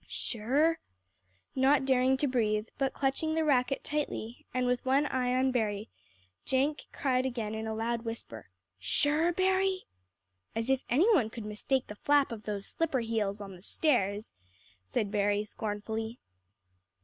[0.07, 0.79] "Sure?"
[1.53, 5.89] Not daring to breathe, but clutching the racket tightly, and with one eye on Berry,
[6.43, 9.83] Jenk cried again in a loud whisper, "Sure, Berry?"
[10.55, 14.33] "As if any one could mistake the flap of those slipper heels on the stairs!"
[14.83, 16.17] said Berry scornfully.